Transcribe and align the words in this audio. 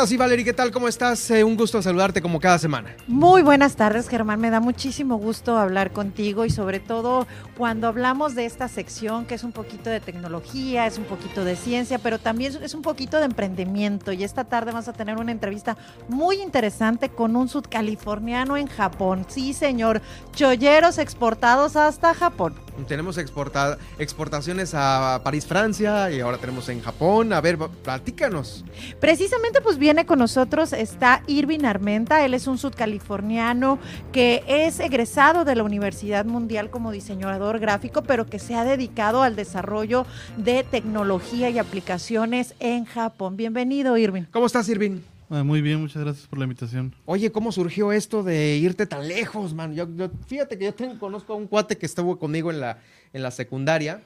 Ahora 0.00 0.08
sí, 0.08 0.16
Valerie, 0.16 0.46
¿qué 0.46 0.54
tal? 0.54 0.70
¿Cómo 0.70 0.88
estás? 0.88 1.30
Eh, 1.30 1.44
un 1.44 1.58
gusto 1.58 1.82
saludarte 1.82 2.22
como 2.22 2.40
cada 2.40 2.58
semana. 2.58 2.96
Muy 3.06 3.42
buenas 3.42 3.76
tardes, 3.76 4.08
Germán. 4.08 4.40
Me 4.40 4.48
da 4.48 4.58
muchísimo 4.58 5.18
gusto 5.18 5.58
hablar 5.58 5.92
contigo 5.92 6.46
y 6.46 6.50
sobre 6.50 6.80
todo 6.80 7.26
cuando 7.58 7.86
hablamos 7.86 8.34
de 8.34 8.46
esta 8.46 8.68
sección 8.68 9.26
que 9.26 9.34
es 9.34 9.44
un 9.44 9.52
poquito 9.52 9.90
de 9.90 10.00
tecnología, 10.00 10.86
es 10.86 10.96
un 10.96 11.04
poquito 11.04 11.44
de 11.44 11.54
ciencia, 11.54 11.98
pero 11.98 12.18
también 12.18 12.56
es 12.62 12.72
un 12.72 12.80
poquito 12.80 13.18
de 13.18 13.26
emprendimiento. 13.26 14.10
Y 14.12 14.24
esta 14.24 14.44
tarde 14.44 14.72
vamos 14.72 14.88
a 14.88 14.94
tener 14.94 15.18
una 15.18 15.32
entrevista 15.32 15.76
muy 16.08 16.40
interesante 16.40 17.10
con 17.10 17.36
un 17.36 17.50
sudcaliforniano 17.50 18.56
en 18.56 18.68
Japón. 18.68 19.26
Sí, 19.28 19.52
señor. 19.52 20.00
Cholleros 20.34 20.96
exportados 20.96 21.76
hasta 21.76 22.14
Japón. 22.14 22.54
Tenemos 22.88 23.18
exportaciones 23.18 24.72
a 24.74 25.20
París, 25.22 25.46
Francia 25.46 26.10
y 26.10 26.20
ahora 26.20 26.38
tenemos 26.38 26.68
en 26.68 26.80
Japón. 26.80 27.32
A 27.32 27.40
ver, 27.40 27.58
platícanos. 27.58 28.64
Precisamente 29.00 29.60
pues 29.60 29.78
viene 29.78 30.06
con 30.06 30.18
nosotros 30.18 30.72
está 30.72 31.22
Irving 31.26 31.64
Armenta, 31.64 32.24
él 32.24 32.34
es 32.34 32.46
un 32.46 32.58
sudcaliforniano 32.58 33.78
que 34.12 34.42
es 34.46 34.80
egresado 34.80 35.44
de 35.44 35.54
la 35.54 35.62
Universidad 35.62 36.24
Mundial 36.24 36.70
como 36.70 36.90
diseñador 36.90 37.58
gráfico, 37.58 38.02
pero 38.02 38.26
que 38.26 38.38
se 38.38 38.54
ha 38.54 38.64
dedicado 38.64 39.22
al 39.22 39.36
desarrollo 39.36 40.06
de 40.36 40.64
tecnología 40.64 41.50
y 41.50 41.58
aplicaciones 41.58 42.54
en 42.60 42.84
Japón. 42.84 43.36
Bienvenido, 43.36 43.96
Irving. 43.96 44.24
¿Cómo 44.30 44.46
estás, 44.46 44.68
Irving? 44.68 45.00
Ah, 45.32 45.44
muy 45.44 45.62
bien, 45.62 45.80
muchas 45.80 46.02
gracias 46.02 46.26
por 46.26 46.40
la 46.40 46.44
invitación. 46.44 46.92
Oye, 47.06 47.30
¿cómo 47.30 47.52
surgió 47.52 47.92
esto 47.92 48.24
de 48.24 48.56
irte 48.56 48.84
tan 48.84 49.06
lejos, 49.06 49.54
man? 49.54 49.72
Yo, 49.76 49.86
fíjate 50.26 50.58
que 50.58 50.64
yo 50.64 50.74
tengo, 50.74 50.98
conozco 50.98 51.34
a 51.34 51.36
un 51.36 51.46
cuate 51.46 51.78
que 51.78 51.86
estuvo 51.86 52.18
conmigo 52.18 52.50
en 52.50 52.58
la, 52.58 52.78
en 53.12 53.22
la 53.22 53.30
secundaria, 53.30 54.02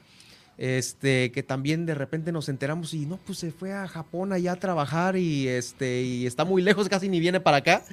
este, 0.59 1.31
que 1.31 1.41
también 1.41 1.87
de 1.87 1.95
repente 1.95 2.31
nos 2.31 2.47
enteramos 2.47 2.93
y 2.93 3.07
no, 3.07 3.17
pues 3.17 3.39
se 3.39 3.51
fue 3.51 3.73
a 3.73 3.87
Japón 3.87 4.33
allá 4.33 4.51
a 4.51 4.55
trabajar 4.57 5.17
y, 5.17 5.47
este, 5.47 6.03
y 6.03 6.27
está 6.27 6.45
muy 6.45 6.61
lejos, 6.61 6.87
casi 6.89 7.09
ni 7.09 7.19
viene 7.19 7.39
para 7.39 7.57
acá. 7.57 7.83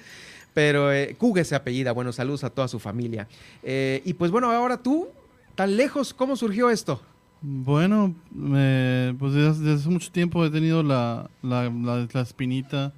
Pero 0.52 0.92
eh, 0.92 1.16
Kuge 1.18 1.44
se 1.44 1.54
apellida, 1.54 1.92
bueno, 1.92 2.12
saludos 2.12 2.44
a 2.44 2.50
toda 2.50 2.68
su 2.68 2.78
familia. 2.78 3.28
Eh, 3.62 4.02
y 4.04 4.12
pues 4.12 4.30
bueno, 4.30 4.52
ahora 4.52 4.76
tú, 4.76 5.08
tan 5.54 5.78
lejos, 5.78 6.12
¿cómo 6.12 6.36
surgió 6.36 6.68
esto? 6.68 7.00
Bueno, 7.42 8.14
pues 9.18 9.32
desde, 9.32 9.74
hace 9.74 9.88
mucho 9.88 10.12
tiempo 10.12 10.44
he 10.44 10.50
tenido 10.50 10.84
la, 10.84 11.28
la, 11.42 12.08
espinita 12.20 12.92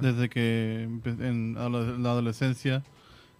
desde 0.00 0.30
que 0.30 0.88
en 1.04 1.54
la 1.54 2.10
adolescencia 2.10 2.82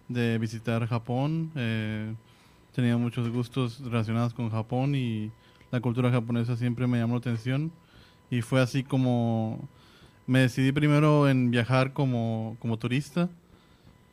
de 0.07 0.37
visitar 0.37 0.87
Japón. 0.87 1.51
Eh, 1.55 2.13
tenía 2.73 2.95
muchos 2.97 3.29
gustos 3.29 3.81
relacionados 3.81 4.33
con 4.33 4.49
Japón 4.49 4.95
y 4.95 5.31
la 5.71 5.81
cultura 5.81 6.11
japonesa 6.11 6.55
siempre 6.55 6.87
me 6.87 6.99
llamó 6.99 7.15
la 7.15 7.19
atención. 7.19 7.71
Y 8.29 8.41
fue 8.41 8.61
así 8.61 8.83
como 8.83 9.67
me 10.27 10.39
decidí 10.39 10.71
primero 10.71 11.27
en 11.27 11.51
viajar 11.51 11.93
como, 11.93 12.55
como 12.59 12.77
turista 12.77 13.29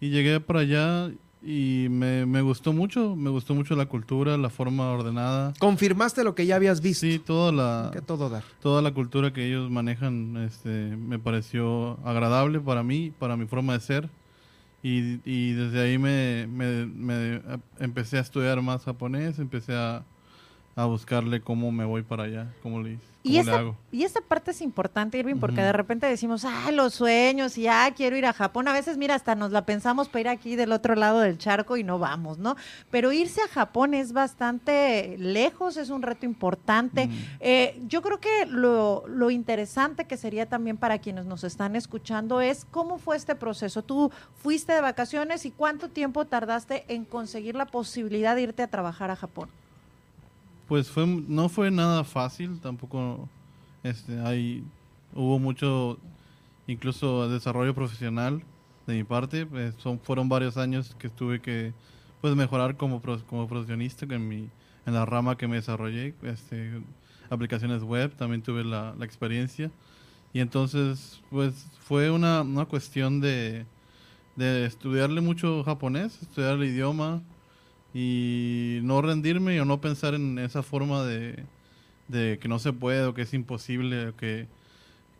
y 0.01 0.11
llegué 0.11 0.41
para 0.41 0.61
allá 0.61 1.11
y 1.43 1.87
me, 1.91 2.27
me, 2.27 2.43
gustó 2.43 2.73
mucho, 2.73 3.15
me 3.15 3.31
gustó 3.31 3.55
mucho 3.55 3.77
la 3.77 3.87
cultura, 3.87 4.37
la 4.37 4.51
forma 4.51 4.91
ordenada. 4.91 5.53
¿Confirmaste 5.59 6.25
lo 6.25 6.35
que 6.35 6.47
ya 6.47 6.57
habías 6.57 6.81
visto? 6.81 7.07
Sí, 7.07 7.19
toda 7.19 7.53
la, 7.53 7.91
todo 8.07 8.29
dar. 8.29 8.43
toda 8.61 8.83
la 8.83 8.93
cultura 8.93 9.33
que 9.33 9.47
ellos 9.47 9.71
manejan 9.71 10.37
este, 10.39 10.97
me 10.97 11.19
pareció 11.19 11.99
agradable 12.05 12.61
para 12.61 12.83
mí, 12.83 13.13
para 13.19 13.37
mi 13.37 13.47
forma 13.47 13.75
de 13.75 13.81
ser. 13.81 14.09
Y, 14.83 15.21
y 15.25 15.53
desde 15.53 15.81
ahí 15.81 15.99
me, 15.99 16.47
me, 16.47 16.87
me, 16.87 17.41
empecé 17.81 18.19
a 18.19 18.21
estudiar 18.21 18.61
más 18.63 18.85
japonés, 18.85 19.39
empecé 19.39 19.75
a, 19.75 20.05
a 20.77 20.85
buscarle 20.87 21.41
cómo 21.41 21.73
me 21.73 21.85
voy 21.85 22.03
para 22.03 22.25
allá, 22.25 22.53
cómo 22.63 22.81
le, 22.81 22.99
y 23.29 23.39
esa. 23.39 23.75
Y 23.91 24.05
esa 24.05 24.21
parte 24.21 24.51
es 24.51 24.61
importante, 24.61 25.17
Irving, 25.17 25.37
porque 25.37 25.63
de 25.63 25.73
repente 25.73 26.07
decimos, 26.07 26.45
ah, 26.45 26.71
los 26.73 26.93
sueños 26.93 27.57
y 27.57 27.69
ah, 27.69 27.91
quiero 27.97 28.19
ir 28.19 28.27
a 28.27 28.35
Japón. 28.35 28.69
A 28.69 28.75
veces, 28.75 28.99
mira, 28.99 29.15
hasta 29.15 29.35
nos 29.35 29.51
la 29.51 29.65
pensamos 29.65 30.09
para 30.09 30.21
ir 30.21 30.29
aquí 30.29 30.57
del 30.57 30.73
otro 30.73 30.95
lado 30.95 31.21
del 31.21 31.39
charco 31.39 31.79
y 31.79 31.85
no 31.85 31.99
vamos, 31.99 32.37
¿no? 32.39 32.55
Pero 32.91 33.13
irse 33.13 33.41
a 33.41 33.49
Japón 33.49 33.95
es 33.95 34.13
bastante 34.13 35.17
lejos, 35.19 35.79
es 35.79 35.89
un 35.89 36.03
reto 36.03 36.27
importante. 36.27 37.09
Eh, 37.41 37.81
yo 37.87 38.03
creo 38.03 38.21
que 38.21 38.45
lo, 38.45 39.05
lo 39.09 39.31
interesante 39.31 40.05
que 40.05 40.19
sería 40.19 40.47
también 40.47 40.77
para 40.77 40.99
quienes 40.99 41.25
nos 41.25 41.43
están 41.43 41.75
escuchando 41.75 42.43
es 42.43 42.67
cómo 42.71 42.99
fue 42.99 43.17
este 43.17 43.37
proceso. 43.37 43.83
Tú 43.83 44.13
fuiste 44.37 44.75
de 44.75 44.83
vacaciones 44.83 45.47
y 45.47 45.51
cuánto 45.51 45.89
tiempo 45.89 46.27
tardaste 46.27 46.85
en 46.89 47.07
conseguir 47.07 47.55
la 47.55 47.65
posibilidad 47.65 48.37
de 48.37 48.43
irte 48.43 48.63
a 48.63 48.69
trabajar 48.69 49.11
a 49.11 49.17
Japón. 49.17 49.49
Pues 50.69 50.91
fue, 50.91 51.07
no 51.07 51.49
fue 51.49 51.71
nada 51.71 52.05
fácil, 52.05 52.61
tampoco 52.61 53.27
este, 53.83 54.21
hay, 54.21 54.63
hubo 55.15 55.39
mucho, 55.39 55.99
incluso 56.67 57.29
desarrollo 57.31 57.75
profesional 57.75 58.43
de 58.87 58.95
mi 58.95 59.05
parte. 59.05 59.47
Pues, 59.47 59.75
son, 59.79 59.99
fueron 59.99 60.29
varios 60.29 60.59
años 60.59 60.95
que 60.99 61.09
tuve 61.09 61.41
que 61.41 61.73
pues, 62.21 62.37
mejorar 62.37 62.77
como, 62.77 63.01
como 63.01 63.49
profesionista 63.49 64.05
en, 64.11 64.29
mi, 64.29 64.49
en 64.85 64.95
la 64.95 65.07
rama 65.07 65.39
que 65.39 65.49
me 65.49 65.57
desarrollé. 65.57 66.15
Este, 66.23 66.83
aplicaciones 67.31 67.83
web, 67.83 68.15
también 68.15 68.43
tuve 68.43 68.63
la, 68.63 68.95
la 68.99 69.05
experiencia. 69.07 69.71
Y 70.35 70.41
entonces, 70.41 71.23
pues 71.31 71.67
fue 71.81 72.11
una, 72.11 72.43
una 72.43 72.67
cuestión 72.67 73.21
de, 73.21 73.65
de 74.37 74.67
estudiarle 74.67 75.23
mucho 75.23 75.65
japonés, 75.65 76.21
estudiar 76.23 76.55
el 76.55 76.65
idioma, 76.65 77.23
y 77.95 78.81
no 78.83 79.01
rendirme 79.03 79.61
o 79.61 79.65
no 79.65 79.81
pensar 79.81 80.15
en 80.15 80.39
esa 80.39 80.63
forma 80.63 81.05
de, 81.05 81.45
de 82.09 82.39
que 82.41 82.49
no 82.49 82.59
se 82.59 82.73
puede 82.73 83.05
o 83.05 83.15
que 83.15 83.23
es 83.23 83.35
imposible 83.35 84.09
o 84.09 84.17
que, 84.17 84.47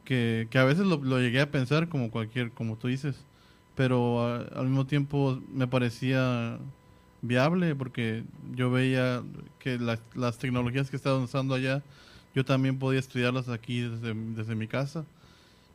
que, 0.05 0.49
a 0.55 0.65
veces 0.65 0.87
lo, 0.87 0.99
llegué 1.21 1.41
a 1.41 1.51
pensar 1.51 1.89
como 1.89 2.11
cualquier, 2.11 2.51
como 2.53 2.77
tú 2.77 2.89
dices, 2.89 3.17
pero 3.75 4.23
al 4.25 4.67
mismo 4.67 4.87
tiempo 4.87 5.41
me 5.53 5.67
parecía 5.67 6.59
viable 7.23 7.75
porque 7.75 8.25
yo 8.55 8.71
veía 8.71 9.23
que 9.59 9.79
las 9.79 10.39
tecnologías 10.39 10.91
que 10.91 10.97
estaban 10.97 11.23
usando 11.23 11.55
allá, 11.55 11.83
yo 12.35 12.45
también 12.45 12.79
podía 12.79 13.01
estudiarlas 13.01 13.49
aquí 13.49 13.81
desde, 13.81 14.15
desde 14.15 14.55
mi 14.55 14.67
casa. 14.67 15.05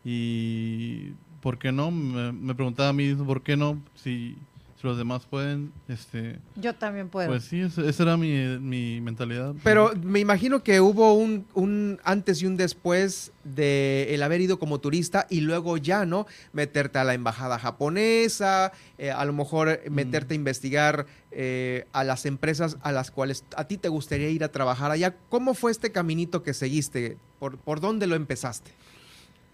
Y 0.06 1.12
¿por 1.42 1.58
qué 1.58 1.72
no? 1.72 1.92
Me, 1.92 2.32
me 2.32 2.56
preguntaba 2.56 2.90
a 2.90 2.94
mí, 2.94 3.14
¿por 3.16 3.42
qué 3.42 3.56
no? 3.58 3.82
Si 3.96 4.36
los 4.84 4.98
demás 4.98 5.26
pueden, 5.26 5.72
este... 5.88 6.40
Yo 6.56 6.76
también 6.76 7.10
puedo. 7.10 7.30
Pues 7.30 7.46
sí, 7.46 7.62
esa 7.62 8.04
era 8.04 8.18
mi, 8.18 9.00
mentalidad. 9.02 9.56
Pero 9.64 9.94
me 10.02 10.20
imagino 10.20 10.62
que 10.62 10.82
hubo 10.82 11.14
un, 11.14 12.00
antes 12.04 12.42
y 12.42 12.46
un 12.46 12.58
después 12.58 13.32
de 13.44 14.14
el 14.14 14.22
haber 14.24 14.42
ido 14.42 14.60
como 14.60 14.80
turista 14.80 15.26
y 15.30 15.42
luego 15.42 15.78
ya, 15.78 16.06
¿no? 16.06 16.28
Meterte 16.52 17.00
a 17.00 17.04
la 17.04 17.14
embajada 17.14 17.60
japonesa, 17.60 18.74
eh, 18.98 19.12
a 19.12 19.24
lo 19.26 19.34
mejor 19.34 19.80
mm. 19.88 19.92
meterte 19.92 20.34
a 20.34 20.36
investigar 20.36 21.06
eh, 21.32 21.86
a 21.94 22.04
las 22.04 22.26
empresas 22.26 22.78
a 22.82 22.92
las 22.92 23.10
cuales 23.10 23.46
a 23.56 23.66
ti 23.66 23.78
te 23.78 23.90
gustaría 23.90 24.30
ir 24.30 24.44
a 24.44 24.52
trabajar 24.52 24.92
allá. 24.92 25.16
¿Cómo 25.30 25.54
fue 25.54 25.72
este 25.72 25.92
caminito 25.92 26.44
que 26.44 26.54
seguiste? 26.54 27.18
¿Por, 27.40 27.58
por 27.58 27.80
dónde 27.80 28.06
lo 28.08 28.16
empezaste? 28.16 28.72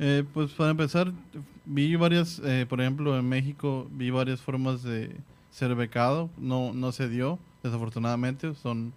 Eh, 0.02 0.24
pues 0.34 0.52
para 0.54 0.72
empezar, 0.72 1.12
vi 1.66 1.98
varias, 1.98 2.42
eh, 2.46 2.66
por 2.68 2.80
ejemplo, 2.80 3.20
en 3.20 3.28
México 3.28 3.86
vi 3.92 4.10
varias 4.10 4.40
formas 4.40 4.82
de 4.82 5.14
ser 5.52 5.76
becado. 5.76 6.30
No, 6.38 6.74
no 6.74 6.94
se 6.94 7.10
dio, 7.10 7.38
desafortunadamente, 7.64 8.56
son, 8.56 8.94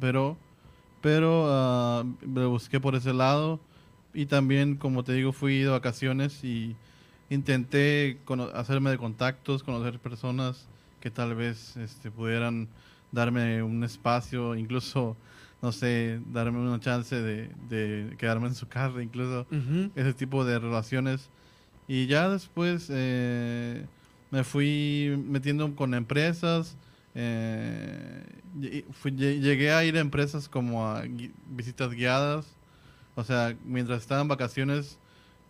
pero, 0.00 0.36
pero 1.00 1.46
uh, 2.00 2.04
me 2.24 2.46
busqué 2.46 2.78
por 2.78 2.94
ese 2.94 3.12
lado 3.12 3.58
y 4.14 4.26
también, 4.26 4.76
como 4.76 5.02
te 5.02 5.14
digo, 5.14 5.32
fui 5.32 5.58
de 5.58 5.68
vacaciones 5.68 6.44
y 6.44 6.76
intenté 7.28 8.20
hacerme 8.54 8.90
de 8.90 8.98
contactos, 8.98 9.64
conocer 9.64 9.98
personas 9.98 10.68
que 11.00 11.10
tal 11.10 11.34
vez 11.34 11.76
este, 11.76 12.12
pudieran 12.12 12.68
darme 13.10 13.64
un 13.64 13.82
espacio, 13.82 14.54
incluso 14.54 15.16
no 15.62 15.72
sé, 15.72 16.20
darme 16.32 16.58
una 16.58 16.80
chance 16.80 17.14
de, 17.20 18.14
quedarme 18.18 18.48
en 18.48 18.54
su 18.54 18.68
casa, 18.68 19.02
incluso 19.02 19.46
ese 19.94 20.14
tipo 20.14 20.44
de 20.44 20.58
relaciones. 20.58 21.30
Y 21.88 22.06
ya 22.06 22.28
después 22.28 22.88
eh, 22.90 23.86
me 24.30 24.44
fui 24.44 25.22
metiendo 25.26 25.74
con 25.74 25.94
empresas. 25.94 26.76
Eh, 27.14 28.24
llegué 28.60 29.72
a 29.72 29.84
ir 29.84 29.96
a 29.96 30.00
empresas 30.00 30.48
como 30.48 30.86
a 30.86 31.04
visitas 31.50 31.90
guiadas. 31.92 32.46
O 33.14 33.24
sea, 33.24 33.56
mientras 33.64 34.02
estaba 34.02 34.20
en 34.20 34.28
vacaciones, 34.28 34.98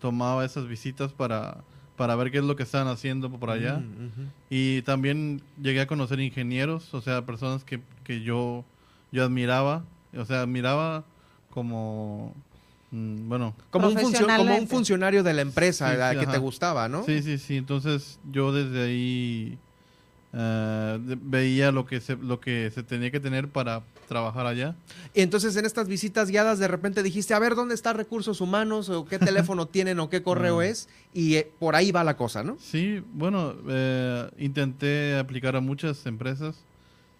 tomaba 0.00 0.44
esas 0.44 0.68
visitas 0.68 1.12
para, 1.12 1.64
para 1.96 2.14
ver 2.14 2.30
qué 2.30 2.38
es 2.38 2.44
lo 2.44 2.54
que 2.54 2.62
están 2.62 2.86
haciendo 2.86 3.30
por 3.30 3.50
allá. 3.50 3.78
Mm. 3.78 4.30
Y 4.50 4.82
también 4.82 5.42
llegué 5.60 5.80
a 5.80 5.86
conocer 5.86 6.20
ingenieros, 6.20 6.92
o 6.94 7.00
sea, 7.00 7.26
personas 7.26 7.64
que, 7.64 7.80
que 8.04 8.20
yo, 8.20 8.64
yo 9.10 9.24
admiraba, 9.24 9.84
o 10.16 10.24
sea, 10.24 10.42
admiraba 10.42 11.04
como, 11.50 12.34
mm, 12.90 13.28
bueno, 13.28 13.54
Como 13.70 13.88
un, 13.88 13.94
funcio- 13.94 14.02
como 14.02 14.10
un 14.10 14.36
Profesionalmente. 14.36 14.74
funcionario 14.74 15.22
de 15.22 15.34
la 15.34 15.42
empresa 15.42 15.90
Sí, 15.92 15.96
la 15.98 16.12
sí, 16.12 16.18
que 16.18 16.26
te 16.26 16.38
gustaba, 16.38 16.88
¿no? 16.88 17.04
Sí, 17.04 17.22
sí, 17.22 17.38
sí. 17.38 17.56
Entonces 17.56 18.18
yo 18.32 18.52
desde 18.52 18.84
ahí 18.84 19.58
de- 20.32 21.18
veía 21.22 21.72
lo 21.72 21.86
que 21.86 22.00
se, 22.00 22.16
lo 22.16 22.40
que 22.40 22.70
se 22.74 22.82
tenía 22.82 23.10
que 23.10 23.20
tener 23.20 23.48
para 23.48 23.82
trabajar 24.06 24.46
allá. 24.46 24.74
Y 25.14 25.22
entonces 25.22 25.56
en 25.56 25.64
estas 25.64 25.88
visitas 25.88 26.28
guiadas 26.30 26.58
de 26.58 26.68
repente 26.68 27.02
dijiste, 27.02 27.32
a 27.32 27.38
ver, 27.38 27.54
¿dónde 27.54 27.74
está 27.74 27.92
recursos 27.94 28.40
humanos? 28.42 28.88
¿O 28.90 29.06
qué 29.06 29.18
teléfono 29.54 29.66
tienen? 29.66 29.98
¿O 29.98 30.10
qué 30.10 30.22
correo 30.22 30.60
Ah. 30.60 30.66
es? 30.66 30.88
Y 31.14 31.36
eh, 31.36 31.50
por 31.58 31.74
ahí 31.74 31.90
va 31.90 32.04
la 32.04 32.16
cosa, 32.18 32.42
¿no? 32.44 32.56
Sí, 32.60 33.02
bueno, 33.14 33.54
eh, 33.68 34.28
intenté 34.38 35.16
aplicar 35.18 35.56
a 35.56 35.60
muchas 35.60 36.04
empresas 36.04 36.54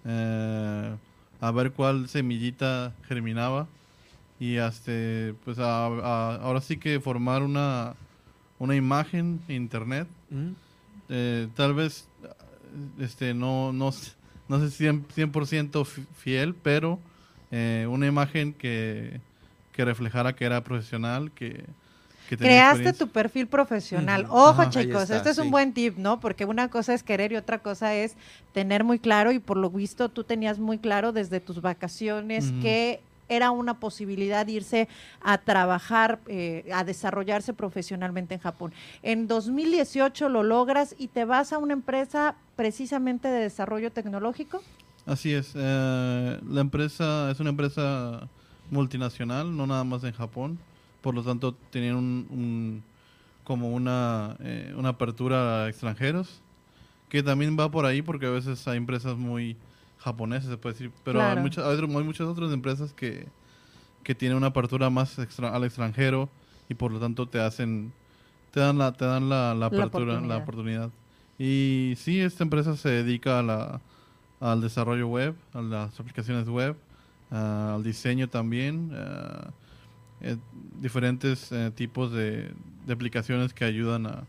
eh, 0.05 0.95
a 1.41 1.51
ver 1.51 1.73
cuál 1.73 2.09
semillita 2.09 2.93
germinaba 3.09 3.67
y 4.41 4.57
hasta 4.59 4.93
pues 5.45 5.59
a- 5.59 5.87
a- 5.87 6.37
ahora 6.37 6.61
sí 6.61 6.77
que 6.77 7.01
formar 7.01 7.43
una 7.43 7.95
una 8.59 8.75
imagen 8.75 9.41
en 9.49 9.57
internet 9.57 10.09
Mm. 10.31 10.51
eh, 11.09 11.49
tal 11.55 11.75
vez 11.75 12.09
este 12.99 13.33
no 13.35 13.73
no 13.73 13.91
no 14.49 14.59
sé 14.61 14.71
100%, 14.71 15.05
100% 15.15 15.85
fi- 15.85 16.07
fiel 16.17 16.55
pero 16.55 16.99
eh, 17.51 17.87
una 17.89 18.07
imagen 18.07 18.53
que 18.53 19.21
que 19.73 19.85
reflejara 19.85 20.35
que 20.35 20.45
era 20.47 20.65
profesional 20.65 21.31
que, 21.33 21.65
Creaste 22.29 22.93
tu 22.93 23.09
perfil 23.09 23.47
profesional. 23.47 24.27
Ojo, 24.29 24.63
Ajá, 24.63 24.71
chicos, 24.71 25.03
está, 25.03 25.17
este 25.17 25.31
es 25.31 25.37
sí. 25.37 25.43
un 25.43 25.51
buen 25.51 25.73
tip, 25.73 25.97
¿no? 25.97 26.21
Porque 26.21 26.45
una 26.45 26.69
cosa 26.69 26.95
es 26.95 27.03
querer 27.03 27.33
y 27.33 27.37
otra 27.37 27.59
cosa 27.59 27.95
es 27.95 28.17
tener 28.53 28.85
muy 28.85 28.99
claro 28.99 29.33
y 29.33 29.39
por 29.39 29.57
lo 29.57 29.71
visto 29.71 30.09
tú 30.09 30.25
tenías 30.25 30.59
muy 30.59 30.79
claro 30.79 31.13
desde 31.13 31.41
tus 31.41 31.61
vacaciones 31.61 32.53
que 32.63 33.01
era 33.29 33.51
una 33.51 33.75
posibilidad 33.81 34.47
irse 34.47 34.89
a 35.23 35.39
trabajar, 35.39 36.21
eh, 36.27 36.69
a 36.73 36.85
desarrollarse 36.85 37.53
profesionalmente 37.53 38.35
en 38.35 38.41
Japón. 38.41 38.73
En 39.03 39.27
2018 39.27 40.29
lo 40.29 40.43
logras 40.43 40.95
y 40.99 41.09
te 41.09 41.25
vas 41.25 41.53
a 41.53 41.59
una 41.59 41.73
empresa 41.73 42.37
precisamente 42.55 43.29
de 43.29 43.41
desarrollo 43.41 43.91
tecnológico. 43.91 44.63
Así 45.07 45.33
es. 45.33 45.53
eh, 45.55 46.41
la 46.49 46.61
empresa 46.61 47.31
es 47.31 47.41
una 47.41 47.51
empresa 47.51 48.29
multinacional, 48.71 49.57
no 49.57 49.67
nada 49.67 49.85
más 49.85 50.03
en 50.05 50.13
Japón. 50.13 50.59
Por 51.07 51.15
lo 51.15 51.23
tanto, 51.23 51.55
tenían 51.71 51.95
un, 51.95 52.27
un- 52.31 52.83
como 53.45 53.71
una, 53.71 54.37
eh, 54.41 54.75
una 54.77 54.89
apertura 54.89 55.63
a 55.63 55.69
extranjeros, 55.69 56.41
que 57.09 57.23
también 57.23 57.57
va 57.57 57.71
por 57.71 57.87
ahí 57.87 58.03
porque 58.03 58.27
a 58.27 58.31
veces 58.31 58.67
hay 58.67 58.77
empresas 58.77 59.17
muy 59.17 59.57
japonesas, 59.99 60.51
se 60.51 60.57
puede 60.57 60.73
decir. 60.73 60.91
Pero 61.05 61.21
Claro. 61.21 61.37
hay, 61.37 61.43
muchas, 61.45 61.65
hay, 61.65 61.81
muchas 61.87 62.27
otras 62.27 62.53
empresas 62.53 62.93
que, 62.93 63.29
que 64.03 64.17
tienen 64.17 64.37
una 64.37 64.49
apertura 64.49 64.91
más 64.91 65.17
extra- 65.21 65.55
al 65.55 65.63
extranjero 65.63 66.29
y 66.69 66.75
por 66.75 66.91
lo 66.91 66.99
tanto 66.99 67.29
te 67.29 67.39
hacen, 67.39 67.93
te 68.51 68.59
dan 68.59 68.77
la, 68.77 68.91
te 68.91 69.05
dan 69.05 69.29
la, 69.29 69.55
la 69.55 69.67
apertura, 69.67 70.15
la 70.21 70.39
oportunidad. 70.39 70.43
oportunidad. 70.43 70.91
Y 71.39 71.95
sí, 71.99 72.19
esta 72.21 72.43
empresa 72.43 72.77
se 72.77 72.89
dedica 72.89 73.39
a 73.39 73.43
la, 73.45 73.81
al 74.41 74.61
desarrollo 74.61 75.07
web, 75.07 75.37
a 75.55 75.63
las 75.63 76.01
aplicaciones 76.01 76.49
web, 76.49 76.75
ah, 77.31 77.75
al 77.77 77.85
diseño 77.85 78.29
también, 78.29 78.91
ah, 78.93 79.51
eh, 80.33 80.37
diferentes 80.81 81.51
eh, 81.53 81.71
tipos 81.75 82.13
de, 82.13 82.53
de 82.87 82.93
aplicaciones 82.93 83.53
que 83.55 83.65
ayudan 83.65 84.07
a 84.07 84.25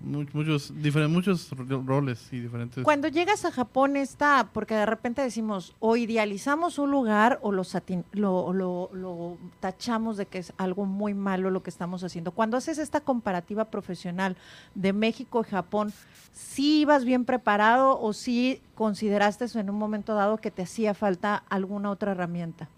mu- 0.00 0.26
muchos, 0.32 0.72
diferen- 0.74 1.08
muchos 1.10 1.50
ro- 1.50 1.82
roles 1.86 2.28
y 2.32 2.40
diferentes... 2.40 2.84
Cuando 2.84 3.08
llegas 3.08 3.44
a 3.44 3.50
Japón 3.52 3.96
está, 3.96 4.48
porque 4.52 4.74
de 4.74 4.84
repente 4.86 5.22
decimos, 5.22 5.74
o 5.80 5.96
idealizamos 5.96 6.78
un 6.78 6.90
lugar 6.90 7.38
o 7.42 7.52
lo, 7.52 7.64
satin- 7.64 8.04
lo, 8.12 8.52
lo- 8.52 8.90
lo 8.92 9.38
tachamos 9.60 10.16
de 10.16 10.26
que 10.26 10.38
es 10.38 10.52
algo 10.58 10.84
muy 10.86 11.14
malo 11.14 11.50
lo 11.50 11.62
que 11.62 11.70
estamos 11.70 12.02
haciendo. 12.04 12.32
Cuando 12.32 12.56
haces 12.56 12.78
esta 12.78 13.00
comparativa 13.00 13.66
profesional 13.66 14.36
de 14.74 14.92
México 14.92 15.42
y 15.46 15.50
Japón, 15.50 15.92
¿sí 16.32 16.80
ibas 16.80 17.04
bien 17.04 17.24
preparado 17.24 17.98
o 18.00 18.12
sí 18.12 18.60
consideraste 18.74 19.46
en 19.58 19.70
un 19.70 19.78
momento 19.78 20.14
dado 20.14 20.36
que 20.38 20.50
te 20.50 20.62
hacía 20.62 20.92
falta 20.94 21.44
alguna 21.48 21.90
otra 21.90 22.12
herramienta? 22.12 22.68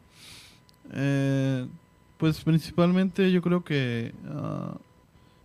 Eh, 0.93 1.67
pues 2.19 2.43
principalmente 2.43 3.31
yo 3.33 3.43
creo 3.43 3.65
que 3.65 4.13
ah, 4.29 4.77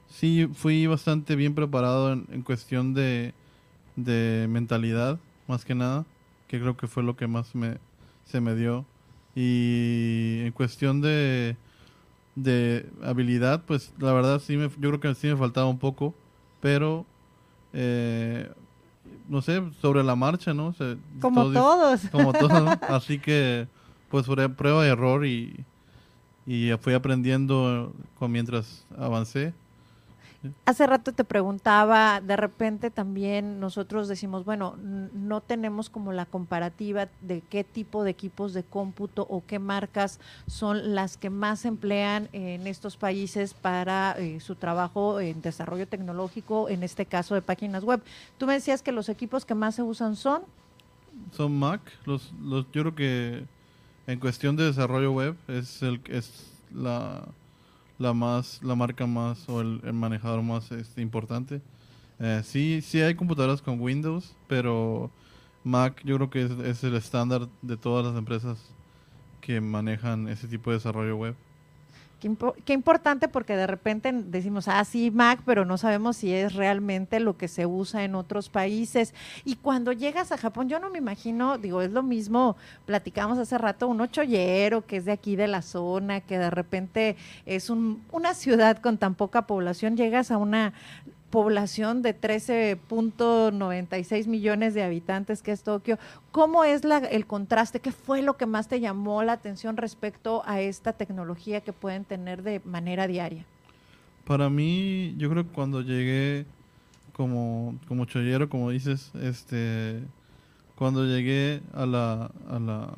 sí 0.09 0.47
fui 0.53 0.88
bastante 0.88 1.35
bien 1.35 1.53
preparado 1.56 2.13
en, 2.13 2.25
en 2.31 2.41
cuestión 2.44 2.94
de, 2.94 3.33
de 3.95 4.47
mentalidad, 4.50 5.19
más 5.47 5.65
que 5.65 5.75
nada, 5.75 6.06
que 6.47 6.59
creo 6.59 6.77
que 6.77 6.88
fue 6.88 7.03
lo 7.03 7.15
que 7.15 7.27
más 7.27 7.56
me, 7.56 7.77
se 8.25 8.39
me 8.41 8.56
dio. 8.56 8.85
Y 9.35 10.41
en 10.45 10.51
cuestión 10.51 11.00
de, 11.01 11.56
de 12.35 12.85
habilidad, 13.03 13.63
pues 13.65 13.94
la 14.00 14.12
verdad 14.13 14.39
sí 14.39 14.57
me, 14.57 14.69
yo 14.69 14.89
creo 14.89 15.00
que 15.00 15.15
sí 15.15 15.27
me 15.27 15.38
faltaba 15.38 15.67
un 15.67 15.79
poco, 15.79 16.13
pero 16.59 17.06
eh, 17.74 18.50
no 19.29 19.41
sé, 19.41 19.62
sobre 19.81 20.03
la 20.03 20.15
marcha, 20.15 20.53
¿no? 20.53 20.67
O 20.67 20.74
sea, 20.74 20.95
Como 21.21 21.44
todo- 21.44 21.53
todos. 21.53 22.01
como 22.12 22.33
todo, 22.33 22.65
¿no? 22.65 22.71
Así 22.89 23.19
que, 23.19 23.67
pues, 24.09 24.25
fue 24.25 24.50
prueba 24.50 24.85
y 24.85 24.89
error 24.89 25.25
y, 25.25 25.63
y 26.45 26.71
fui 26.79 26.93
aprendiendo 26.93 27.93
con 28.17 28.31
mientras 28.31 28.85
avancé. 28.97 29.53
Hace 30.65 30.88
rato 30.88 31.11
te 31.11 31.23
preguntaba, 31.23 32.19
de 32.19 32.35
repente 32.35 32.89
también 32.89 33.59
nosotros 33.59 34.07
decimos, 34.07 34.43
bueno, 34.43 34.75
no 34.75 35.39
tenemos 35.41 35.91
como 35.91 36.13
la 36.13 36.25
comparativa 36.25 37.09
de 37.21 37.41
qué 37.41 37.63
tipo 37.63 38.03
de 38.03 38.09
equipos 38.09 38.53
de 38.53 38.63
cómputo 38.63 39.27
o 39.29 39.43
qué 39.45 39.59
marcas 39.59 40.19
son 40.47 40.95
las 40.95 41.17
que 41.17 41.29
más 41.29 41.63
emplean 41.63 42.27
en 42.33 42.65
estos 42.65 42.97
países 42.97 43.53
para 43.53 44.15
eh, 44.17 44.39
su 44.39 44.55
trabajo 44.55 45.19
en 45.19 45.43
desarrollo 45.43 45.88
tecnológico, 45.88 46.69
en 46.69 46.81
este 46.81 47.05
caso 47.05 47.35
de 47.35 47.43
páginas 47.43 47.83
web. 47.83 48.01
Tú 48.39 48.47
me 48.47 48.53
decías 48.53 48.81
que 48.81 48.91
los 48.91 49.09
equipos 49.09 49.45
que 49.45 49.53
más 49.53 49.75
se 49.75 49.83
usan 49.83 50.15
son 50.15 50.41
Son 51.33 51.55
Mac, 51.55 51.81
los, 52.05 52.33
los, 52.41 52.65
yo 52.71 52.81
creo 52.81 52.95
que 52.95 53.45
en 54.07 54.19
cuestión 54.19 54.56
de 54.56 54.65
desarrollo 54.65 55.12
web 55.12 55.36
es 55.48 55.81
el 55.83 56.01
es 56.07 56.51
la, 56.74 57.27
la 58.00 58.13
más 58.13 58.62
la 58.63 58.75
marca 58.75 59.06
más 59.06 59.48
o 59.50 59.62
el, 59.62 59.81
el 59.83 59.94
manejador 59.94 60.42
más 60.42 60.71
este, 60.71 61.01
importante. 61.01 61.62
Eh, 62.19 62.42
sí, 62.44 62.81
sí 62.81 63.01
hay 63.01 63.15
computadoras 63.15 63.62
con 63.62 63.80
Windows, 63.81 64.36
pero 64.48 65.09
Mac 65.63 66.01
yo 66.03 66.15
creo 66.17 66.29
que 66.29 66.43
es, 66.43 66.51
es 66.51 66.84
el 66.84 66.96
estándar 66.96 67.48
de 67.62 67.77
todas 67.77 68.05
las 68.05 68.15
empresas 68.15 68.60
que 69.41 69.60
manejan 69.60 70.27
ese 70.27 70.48
tipo 70.48 70.70
de 70.70 70.77
desarrollo 70.77 71.17
web. 71.17 71.36
Qué, 72.21 72.29
impo- 72.29 72.53
qué 72.65 72.73
importante 72.73 73.27
porque 73.27 73.57
de 73.57 73.65
repente 73.65 74.11
decimos, 74.13 74.67
ah, 74.67 74.85
sí, 74.85 75.09
Mac, 75.09 75.41
pero 75.43 75.65
no 75.65 75.79
sabemos 75.79 76.17
si 76.17 76.31
es 76.31 76.53
realmente 76.53 77.19
lo 77.19 77.35
que 77.35 77.47
se 77.47 77.65
usa 77.65 78.03
en 78.03 78.13
otros 78.13 78.47
países. 78.49 79.15
Y 79.43 79.55
cuando 79.55 79.91
llegas 79.91 80.31
a 80.31 80.37
Japón, 80.37 80.69
yo 80.69 80.79
no 80.79 80.91
me 80.91 80.99
imagino, 80.99 81.57
digo, 81.57 81.81
es 81.81 81.91
lo 81.91 82.03
mismo, 82.03 82.57
platicamos 82.85 83.39
hace 83.39 83.57
rato, 83.57 83.87
un 83.87 84.01
ochollero 84.01 84.85
que 84.85 84.97
es 84.97 85.05
de 85.05 85.13
aquí 85.13 85.35
de 85.35 85.47
la 85.47 85.63
zona, 85.63 86.21
que 86.21 86.37
de 86.37 86.51
repente 86.51 87.15
es 87.47 87.71
un- 87.71 88.03
una 88.11 88.35
ciudad 88.35 88.77
con 88.77 88.99
tan 88.99 89.15
poca 89.15 89.47
población, 89.47 89.97
llegas 89.97 90.29
a 90.29 90.37
una 90.37 90.73
población 91.31 92.01
de 92.03 92.13
13.96 92.13 94.27
millones 94.27 94.73
de 94.73 94.83
habitantes 94.83 95.41
que 95.41 95.51
es 95.51 95.63
Tokio. 95.63 95.97
¿Cómo 96.31 96.63
es 96.63 96.83
la- 96.83 96.97
el 97.00 97.25
contraste? 97.25 97.79
¿Qué 97.79 97.91
fue 97.91 98.21
lo 98.21 98.38
que 98.38 98.45
más 98.45 98.67
te 98.67 98.79
llamó 98.79 99.23
la 99.23 99.33
atención 99.33 99.77
respecto 99.77 100.43
a 100.45 100.61
esta 100.61 100.93
tecnología 100.93 101.61
que 101.61 101.73
pueden 101.73 102.05
tener 102.05 102.43
de 102.43 102.61
manera 102.65 103.07
diaria? 103.07 103.45
Para 104.25 104.50
mí, 104.50 105.15
yo 105.17 105.29
creo 105.29 105.43
que 105.45 105.51
cuando 105.51 105.81
llegué 105.81 106.45
como, 107.13 107.75
como 107.88 108.05
chollero, 108.05 108.50
como 108.50 108.69
dices, 108.69 109.11
este, 109.21 110.01
cuando 110.75 111.05
llegué 111.05 111.61
a 111.73 111.85
la, 111.85 112.31
a 112.50 112.59
la, 112.59 112.89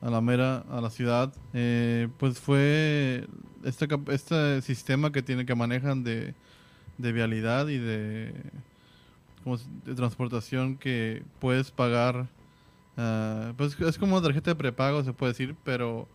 a 0.00 0.10
la 0.10 0.20
mera, 0.20 0.64
a 0.70 0.80
la 0.80 0.90
ciudad, 0.90 1.32
eh, 1.52 2.08
pues 2.18 2.38
fue 2.38 3.26
este, 3.64 3.86
este 4.08 4.62
sistema 4.62 5.12
que 5.12 5.22
tiene 5.22 5.44
que 5.44 5.54
manejan 5.54 6.04
de, 6.04 6.34
de 6.98 7.12
vialidad 7.12 7.68
y 7.68 7.78
de, 7.78 8.34
como 9.44 9.56
de 9.56 9.94
transportación 9.94 10.76
que 10.76 11.22
puedes 11.40 11.70
pagar, 11.70 12.28
ah, 12.96 13.52
pues 13.56 13.80
es 13.80 13.98
como 13.98 14.22
tarjeta 14.22 14.52
de 14.52 14.56
prepago, 14.56 15.04
se 15.04 15.12
puede 15.12 15.32
decir, 15.32 15.56
pero 15.64 16.08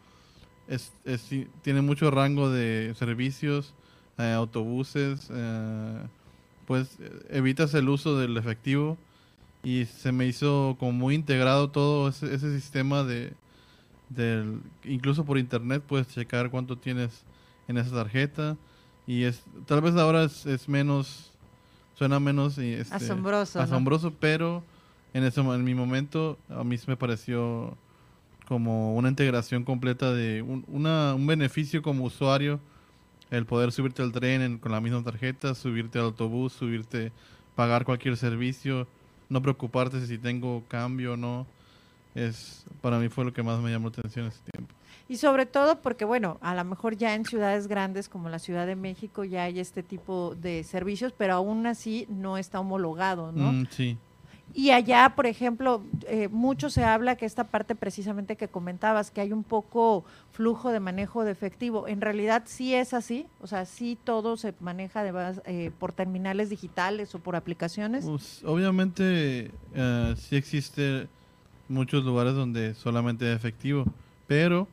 es, 0.68 0.94
es- 1.06 1.30
tiene 1.63 1.82
mucho 1.82 2.12
rango 2.12 2.52
de 2.52 2.94
servicios, 2.98 3.74
eh, 4.18 4.34
autobuses, 4.34 5.30
eh, 5.34 6.00
pues 6.68 6.98
evitas 7.30 7.74
el 7.75 7.90
uso 7.90 8.18
del 8.20 8.38
efectivo 8.38 8.98
y 9.63 9.86
se 9.86 10.12
me 10.12 10.28
hizo 10.28 10.78
como 10.80 10.94
muy 10.94 11.16
integrado 11.16 11.72
todo 11.72 12.10
ese, 12.10 12.34
ese 12.34 12.54
sistema 12.60 13.04
de 13.04 13.34
del 14.10 14.62
incluso 14.84 15.25
por 15.25 15.38
internet 15.38 15.84
puedes 15.88 16.08
checar 16.10 16.50
cuánto 16.52 16.78
tienes 16.78 17.24
en 17.68 17.78
esa 17.78 17.92
tarjeta 17.96 18.58
Y 19.07 19.24
es, 19.24 19.43
tal 19.65 19.81
vez 19.81 19.95
ahora 19.95 20.24
es, 20.24 20.45
es 20.45 20.69
menos, 20.69 21.31
suena 21.95 22.19
menos 22.19 22.57
y, 22.57 22.74
este, 22.74 22.95
Asombroso, 22.95 23.60
¿no? 23.60 23.63
asombroso, 23.65 24.13
pero 24.19 24.63
en, 25.13 25.24
ese, 25.24 25.41
en 25.41 25.63
mi 25.63 25.75
momento 25.75 26.38
a 26.50 26.63
mí 26.63 26.77
se 26.77 26.89
me 26.89 26.95
pareció 26.98 27.77
como 28.48 28.95
una 28.95 29.10
integración 29.10 29.63
completa 29.63 30.13
de 30.13 30.41
un, 30.41 30.63
una- 30.67 31.13
un 31.15 31.27
beneficio 31.27 31.81
como 31.81 32.05
usuario, 32.05 32.60
el 33.31 33.45
poder 33.45 33.72
subirte 33.72 34.01
al 34.01 34.12
tren 34.12 34.41
en- 34.41 34.57
con 34.57 34.72
la 34.72 34.81
misma 34.81 35.03
tarjeta, 35.03 35.55
subirte 35.55 35.98
al 36.00 36.05
autobús, 36.05 36.53
subirte, 36.53 37.12
pagar 37.55 37.83
cualquier 37.86 38.15
servicio, 38.17 38.88
no 39.29 39.41
preocuparte 39.41 40.05
si 40.05 40.17
tengo 40.17 40.63
cambio 40.67 41.13
o 41.13 41.17
no. 41.17 41.45
Es, 42.15 42.65
para 42.82 43.00
mí 43.00 43.10
fue 43.10 43.25
lo 43.25 43.34
que 43.34 43.43
más 43.43 43.60
me 43.60 43.72
llamó 43.72 43.89
la 43.89 44.00
atención 44.00 44.27
ese 44.27 44.39
tiempo. 44.51 44.74
Y 45.10 45.17
sobre 45.17 45.46
todo 45.46 45.82
porque, 45.82 46.05
bueno, 46.05 46.38
a 46.41 46.55
lo 46.55 46.63
mejor 46.63 46.96
ya 46.96 47.13
en 47.13 47.25
ciudades 47.25 47.67
grandes 47.67 48.08
como 48.08 48.29
la 48.29 48.39
Ciudad 48.39 48.65
de 48.65 48.75
México 48.75 49.24
ya 49.24 49.43
hay 49.43 49.60
este 49.60 49.84
tipo 49.84 50.36
de 50.36 50.63
servicios, 50.63 51.13
pero 51.17 51.34
aún 51.34 51.65
así 51.67 52.05
no 52.10 52.38
está 52.38 52.60
homologado, 52.60 53.32
¿no? 53.32 53.51
Mm, 53.51 53.67
sí. 53.70 53.98
Y 54.55 54.70
allá, 54.70 55.13
por 55.15 55.25
ejemplo, 55.25 55.84
eh, 56.08 56.27
mucho 56.27 56.70
se 56.70 56.84
habla 56.84 57.15
que 57.15 57.25
esta 57.25 57.46
parte 57.46 57.75
precisamente 57.75 58.36
que 58.36 58.48
comentabas, 58.48 59.10
que 59.10 59.22
hay 59.22 59.32
un 59.32 59.43
poco 59.43 60.05
flujo 60.32 60.72
de 60.72 60.79
manejo 60.79 61.24
de 61.24 61.32
efectivo. 61.32 61.88
En 61.88 62.01
realidad 62.01 62.43
sí 62.46 62.75
es 62.75 62.93
así, 62.93 63.25
o 63.41 63.48
sea, 63.48 63.65
sí 63.65 63.98
todo 64.03 64.38
se 64.38 64.53
maneja 64.60 65.00
además 65.00 65.41
eh, 65.46 65.72
por 65.79 65.91
terminales 65.91 66.50
digitales 66.50 67.15
o 67.15 67.20
por 67.20 67.36
aplicaciones. 67.36 68.05
Pues, 68.05 68.43
obviamente 68.46 69.51
eh, 69.74 70.15
sí 70.17 70.36
existe 70.36 71.08
muchos 71.67 72.03
lugares 72.03 72.34
donde 72.36 72.75
solamente 72.75 73.29
es 73.29 73.36
efectivo, 73.36 73.86
pero 74.27 74.67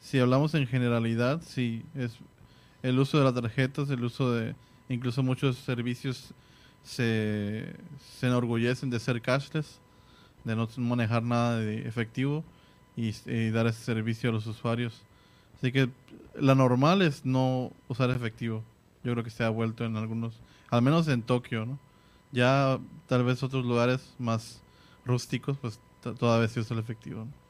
si 0.00 0.18
hablamos 0.18 0.54
en 0.54 0.66
generalidad, 0.66 1.42
sí 1.42 1.82
es 1.94 2.18
el 2.82 2.98
uso 2.98 3.18
de 3.18 3.24
las 3.24 3.34
tarjetas, 3.34 3.88
el 3.90 4.04
uso 4.04 4.32
de 4.32 4.54
incluso 4.88 5.22
muchos 5.22 5.56
servicios 5.56 6.34
se, 6.82 7.74
se 8.18 8.26
enorgullecen 8.26 8.90
de 8.90 9.00
ser 9.00 9.22
cashless, 9.22 9.80
de 10.44 10.54
no 10.54 10.68
manejar 10.76 11.22
nada 11.22 11.58
de 11.58 11.88
efectivo 11.88 12.44
y, 12.96 13.14
y 13.26 13.50
dar 13.50 13.66
ese 13.66 13.82
servicio 13.82 14.30
a 14.30 14.32
los 14.32 14.46
usuarios. 14.46 15.02
Así 15.56 15.72
que 15.72 15.88
la 16.38 16.54
normal 16.54 17.00
es 17.00 17.24
no 17.24 17.72
usar 17.88 18.10
efectivo. 18.10 18.62
Yo 19.02 19.12
creo 19.12 19.24
que 19.24 19.30
se 19.30 19.44
ha 19.44 19.48
vuelto 19.48 19.84
en 19.84 19.96
algunos, 19.96 20.34
al 20.70 20.82
menos 20.82 21.08
en 21.08 21.22
Tokio, 21.22 21.64
¿no? 21.64 21.78
Ya 22.32 22.78
tal 23.06 23.24
vez 23.24 23.42
otros 23.42 23.64
lugares 23.64 24.14
más 24.18 24.60
rústicos, 25.04 25.56
pues 25.58 25.80
todavía 26.00 26.48
se 26.48 26.60
usa 26.60 26.74
el 26.74 26.80
efectivo. 26.80 27.24
¿no? 27.24 27.44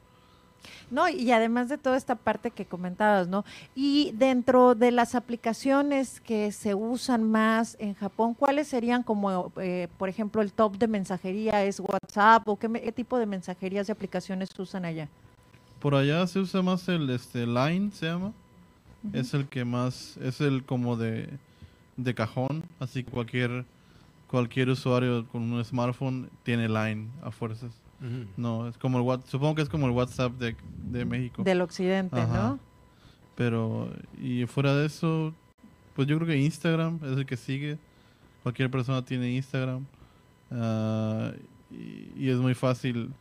No, 0.91 1.09
y 1.09 1.31
además 1.31 1.69
de 1.69 1.77
toda 1.77 1.97
esta 1.97 2.15
parte 2.15 2.51
que 2.51 2.65
comentabas, 2.65 3.27
¿no? 3.27 3.43
Y 3.75 4.11
dentro 4.13 4.75
de 4.75 4.91
las 4.91 5.15
aplicaciones 5.15 6.19
que 6.21 6.51
se 6.51 6.75
usan 6.75 7.23
más 7.23 7.75
en 7.79 7.95
Japón, 7.95 8.33
¿cuáles 8.33 8.67
serían 8.67 9.03
como, 9.03 9.51
eh, 9.57 9.87
por 9.97 10.09
ejemplo, 10.09 10.41
el 10.41 10.53
top 10.53 10.77
de 10.77 10.87
mensajería 10.87 11.63
es 11.63 11.79
WhatsApp 11.79 12.47
o 12.47 12.57
qué, 12.57 12.69
tipo 12.91 13.17
de 13.17 13.25
mensajerías 13.25 13.89
y 13.89 13.91
aplicaciones 13.91 14.49
usan 14.57 14.85
allá? 14.85 15.09
Por 15.79 15.95
allá 15.95 16.25
se 16.27 16.39
usa 16.39 16.61
más 16.61 16.87
el 16.87 17.09
este 17.09 17.45
Line, 17.45 17.91
se 17.91 18.07
llama. 18.07 18.31
Es 19.13 19.35
el 19.35 19.47
que 19.47 19.65
más, 19.65 20.17
es 20.17 20.41
el 20.41 20.63
como 20.63 20.97
de, 20.97 21.29
de 21.95 22.15
cajón, 22.15 22.63
así 22.79 23.03
que 23.03 23.11
cualquier 23.11 23.65
cualquier 24.35 24.69
usuario 24.69 25.25
con 25.29 25.43
un 25.53 25.63
smartphone 25.63 26.29
tiene 26.43 26.67
Line 26.67 27.07
a 27.23 27.31
fuerzas. 27.31 27.71
No, 28.35 28.67
es 28.67 28.77
como 28.77 28.97
el 28.97 29.05
What- 29.05 29.25
supongo 29.25 29.55
que 29.55 29.61
es 29.61 29.69
como 29.69 29.85
el 29.87 29.93
WhatsApp 29.93 30.33
de, 30.33 30.57
de 30.91 31.05
México. 31.05 31.41
Del 31.43 31.61
occidente, 31.61 32.19
Ajá. 32.19 32.49
¿no? 32.49 32.59
Pero, 33.35 33.89
y 34.21 34.45
fuera 34.45 34.75
de 34.75 34.85
eso, 34.87 35.33
pues 35.95 36.05
yo 36.05 36.17
creo 36.17 36.27
que 36.27 36.37
Instagram 36.37 36.99
es 37.03 37.17
el 37.17 37.25
que 37.25 37.37
sigue. 37.37 37.77
Cualquier 38.43 38.69
persona 38.69 39.03
tiene 39.05 39.31
Instagram. 39.31 39.85
Y, 41.71 42.25
y 42.25 42.29
es 42.29 42.37
muy 42.37 42.53
fácil. 42.53 43.11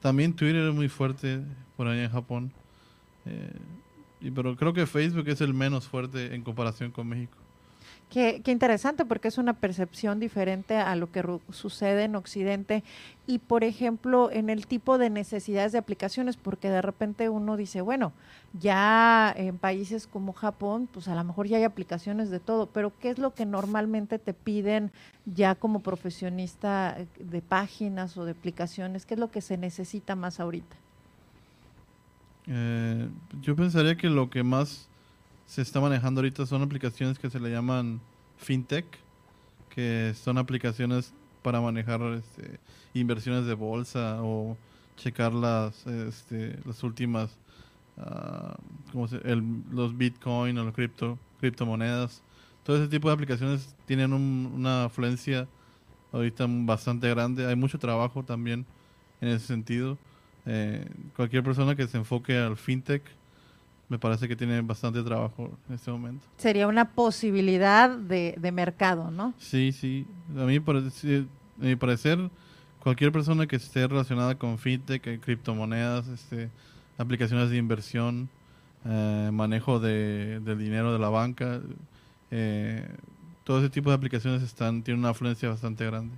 También 0.00 0.34
Twitter 0.34 0.68
es 0.68 0.74
muy 0.74 0.88
fuerte 0.88 1.42
por 1.76 1.86
allá 1.86 2.02
en 2.04 2.10
Japón. 2.10 2.52
Eh, 3.24 3.52
y, 4.20 4.30
pero 4.32 4.56
creo 4.56 4.72
que 4.72 4.86
Facebook 4.86 5.28
es 5.28 5.40
el 5.40 5.54
menos 5.54 5.86
fuerte 5.86 6.34
en 6.34 6.42
comparación 6.42 6.90
con 6.90 7.06
México. 7.08 7.36
Qué, 8.10 8.40
qué 8.44 8.52
interesante 8.52 9.04
porque 9.04 9.28
es 9.28 9.36
una 9.36 9.52
percepción 9.52 10.20
diferente 10.20 10.76
a 10.76 10.94
lo 10.94 11.10
que 11.10 11.24
sucede 11.50 12.04
en 12.04 12.14
Occidente 12.14 12.84
y, 13.26 13.38
por 13.38 13.64
ejemplo, 13.64 14.30
en 14.30 14.48
el 14.48 14.66
tipo 14.66 14.96
de 14.96 15.10
necesidades 15.10 15.72
de 15.72 15.78
aplicaciones, 15.78 16.36
porque 16.36 16.70
de 16.70 16.80
repente 16.82 17.28
uno 17.28 17.56
dice, 17.56 17.80
bueno, 17.80 18.12
ya 18.52 19.34
en 19.36 19.58
países 19.58 20.06
como 20.06 20.32
Japón, 20.32 20.88
pues 20.92 21.08
a 21.08 21.14
lo 21.14 21.24
mejor 21.24 21.46
ya 21.46 21.58
hay 21.58 21.64
aplicaciones 21.64 22.30
de 22.30 22.40
todo, 22.40 22.66
pero 22.66 22.92
¿qué 23.00 23.10
es 23.10 23.18
lo 23.18 23.34
que 23.34 23.44
normalmente 23.44 24.18
te 24.18 24.32
piden 24.32 24.92
ya 25.26 25.54
como 25.54 25.80
profesionista 25.80 26.96
eh, 26.98 27.06
de 27.18 27.42
páginas 27.42 28.16
o 28.16 28.24
de 28.24 28.32
aplicaciones? 28.32 29.04
¿Qué 29.04 29.14
es 29.14 29.20
lo 29.20 29.30
que 29.30 29.40
se 29.40 29.56
necesita 29.56 30.14
más 30.14 30.40
ahorita? 30.40 30.76
Eh, 32.46 33.08
yo 33.42 33.56
pensaría 33.56 33.96
que 33.96 34.08
lo 34.08 34.30
que 34.30 34.44
más 34.44 34.88
se 35.46 35.62
está 35.62 35.80
manejando 35.80 36.20
ahorita 36.20 36.46
son 36.46 36.62
aplicaciones 36.62 37.18
que 37.18 37.30
se 37.30 37.40
le 37.40 37.50
llaman 37.50 38.00
fintech, 38.36 38.86
que 39.70 40.12
son 40.14 40.38
aplicaciones 40.38 41.12
para 41.42 41.60
manejar 41.60 42.00
este, 42.02 42.58
inversiones 42.94 43.46
de 43.46 43.54
bolsa 43.54 44.18
o 44.22 44.56
checar 44.96 45.32
las, 45.32 45.86
este, 45.86 46.58
las 46.64 46.82
últimas, 46.82 47.30
ah, 47.98 48.56
¿cómo 48.92 49.06
se- 49.08 49.20
los 49.70 49.96
bitcoin 49.96 50.58
o 50.58 50.64
los 50.64 50.74
cripto, 50.74 51.18
criptomonedas. 51.40 52.22
Todo 52.64 52.78
ese 52.78 52.88
tipo 52.88 53.08
de 53.08 53.14
aplicaciones 53.14 53.74
tienen 53.86 54.12
un- 54.12 54.50
una 54.54 54.84
afluencia 54.86 55.46
ahorita 56.12 56.46
bastante 56.48 57.08
grande. 57.10 57.46
Hay 57.46 57.56
mucho 57.56 57.78
trabajo 57.78 58.24
también 58.24 58.66
en 59.20 59.28
ese 59.28 59.46
sentido. 59.46 59.98
Eh, 60.46 60.88
cualquier 61.14 61.42
persona 61.44 61.76
que 61.76 61.86
se 61.86 61.96
enfoque 61.98 62.36
al 62.38 62.56
fintech 62.56 63.02
me 63.88 63.98
parece 63.98 64.26
que 64.26 64.36
tiene 64.36 64.60
bastante 64.62 65.02
trabajo 65.02 65.56
en 65.68 65.74
este 65.74 65.90
momento. 65.90 66.26
Sería 66.36 66.66
una 66.66 66.90
posibilidad 66.90 67.90
de, 67.90 68.34
de 68.38 68.52
mercado, 68.52 69.10
¿no? 69.10 69.34
Sí, 69.38 69.72
sí. 69.72 70.06
A 70.36 70.44
mí, 70.44 70.56
a 70.56 71.64
mi 71.64 71.76
parecer, 71.76 72.30
cualquier 72.80 73.12
persona 73.12 73.46
que 73.46 73.56
esté 73.56 73.86
relacionada 73.86 74.34
con 74.36 74.58
fintech, 74.58 75.20
criptomonedas, 75.20 76.08
este, 76.08 76.50
aplicaciones 76.98 77.50
de 77.50 77.56
inversión, 77.56 78.28
eh, 78.84 79.30
manejo 79.32 79.80
de, 79.80 80.40
del 80.40 80.58
dinero 80.58 80.92
de 80.92 80.98
la 80.98 81.08
banca, 81.08 81.60
eh, 82.30 82.88
todo 83.44 83.60
ese 83.60 83.70
tipo 83.70 83.90
de 83.90 83.96
aplicaciones 83.96 84.42
están 84.42 84.82
tienen 84.82 85.00
una 85.00 85.10
afluencia 85.10 85.48
bastante 85.48 85.86
grande. 85.86 86.14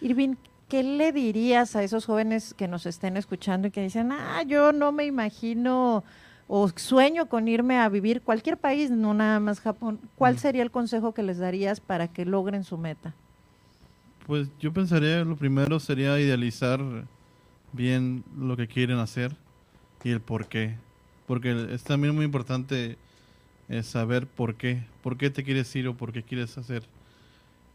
Irving, 0.00 0.34
¿qué 0.68 0.82
le 0.82 1.12
dirías 1.12 1.76
a 1.76 1.82
esos 1.82 2.06
jóvenes 2.06 2.54
que 2.54 2.68
nos 2.68 2.86
estén 2.86 3.16
escuchando 3.16 3.68
y 3.68 3.70
que 3.70 3.82
dicen, 3.82 4.12
ah, 4.12 4.42
yo 4.42 4.72
no 4.72 4.92
me 4.92 5.04
imagino 5.04 6.04
o 6.54 6.68
sueño 6.76 7.30
con 7.30 7.48
irme 7.48 7.78
a 7.78 7.88
vivir 7.88 8.20
cualquier 8.20 8.58
país, 8.58 8.90
no 8.90 9.14
nada 9.14 9.40
más 9.40 9.58
Japón? 9.60 9.98
¿Cuál 10.16 10.34
Mm. 10.34 10.38
sería 10.38 10.62
el 10.62 10.70
consejo 10.70 11.14
que 11.14 11.22
les 11.22 11.38
darías 11.38 11.80
para 11.80 12.08
que 12.08 12.26
logren 12.26 12.62
su 12.62 12.76
meta? 12.76 13.14
Pues 14.26 14.48
yo 14.60 14.70
pensaría 14.70 15.24
lo 15.24 15.34
primero 15.34 15.80
sería 15.80 16.20
idealizar 16.20 16.78
bien 17.72 18.22
lo 18.38 18.54
que 18.58 18.68
quieren 18.68 18.98
hacer 18.98 19.34
y 20.04 20.10
el 20.10 20.20
por 20.20 20.46
qué. 20.46 20.74
Porque 21.26 21.68
es 21.72 21.84
también 21.84 22.14
muy 22.14 22.26
importante 22.26 22.98
eh, 23.70 23.82
saber 23.82 24.26
por 24.26 24.54
qué. 24.56 24.82
¿Por 25.02 25.16
qué 25.16 25.30
te 25.30 25.44
quieres 25.44 25.74
ir 25.74 25.88
o 25.88 25.94
por 25.94 26.12
qué 26.12 26.22
quieres 26.22 26.58
hacer? 26.58 26.82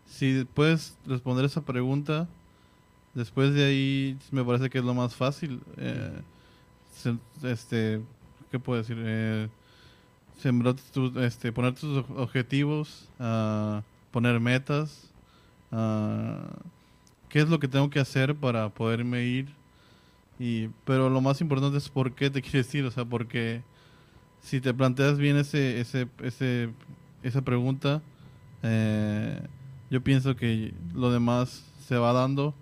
Si 0.05 0.46
puedes 0.53 0.96
responder 1.07 1.46
esa 1.46 1.62
pregunta, 1.62 2.27
después 3.15 3.55
de 3.55 3.65
ahí 3.65 4.17
me 4.31 4.43
parece 4.46 4.69
que 4.69 4.77
es 4.77 4.86
lo 4.86 4.93
más 4.93 5.15
fácil. 5.15 5.62
eh, 5.77 6.12
se- 6.96 7.17
este, 7.43 8.01
¿Qué 8.51 8.60
puedo 8.60 8.82
decir? 8.82 8.98
Eh, 9.00 9.50
sembrar 10.42 10.75
tu- 10.94 11.20
este, 11.20 11.51
poner 11.51 11.74
tus 11.75 12.00
ob- 12.06 12.18
objetivos, 12.20 13.10
ah, 13.20 13.82
poner 14.12 14.39
metas, 14.39 15.12
ah, 15.72 16.48
qué 17.30 17.39
es 17.42 17.50
lo 17.50 17.60
que 17.60 17.68
tengo 17.68 17.89
que 17.89 18.00
hacer 18.00 18.36
para 18.36 18.70
poderme 18.70 19.24
ir. 19.25 19.48
Y, 20.39 20.70
pero 20.86 21.10
lo 21.10 21.22
más 21.22 21.42
importante 21.42 21.77
es 21.77 21.89
por 21.89 22.13
qué 22.13 22.30
te 22.30 22.42
quieres 22.44 22.74
ir, 22.75 22.86
o 22.86 22.92
sea, 22.92 23.06
porque 23.06 23.62
si 24.42 24.62
te 24.62 24.74
planteas 24.74 25.18
bien 25.18 25.38
ese, 25.38 25.80
ese, 25.82 26.08
ese, 26.24 26.70
esa 27.24 27.42
pregunta, 27.44 28.01
eh, 28.63 29.42
yo 29.92 30.01
pienso 30.04 30.36
que 30.36 30.74
lo 30.96 31.12
demás 31.12 31.63
se 31.88 31.98
va 31.98 32.13
dando 32.13 32.54